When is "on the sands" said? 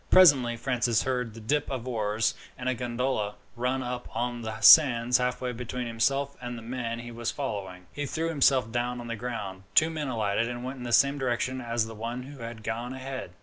4.15-5.19